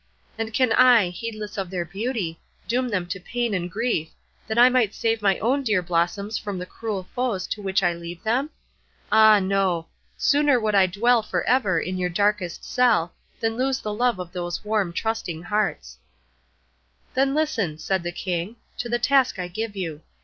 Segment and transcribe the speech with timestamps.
[0.35, 4.09] And can I, heedless of their beauty, doom them to pain and grief,
[4.47, 7.93] that I might save my own dear blossoms from the cruel foes to which I
[7.93, 8.49] leave them?
[9.11, 9.85] Ah no!
[10.17, 14.31] sooner would I dwell for ever in your darkest cell, than lose the love of
[14.31, 15.99] those warm, trusting hearts."
[17.13, 20.01] "Then listen," said the King, "to the task I give you.